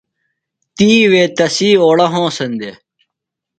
[0.75, 2.77] تی وے تسی اوڑہ ہونسن دےۡ۔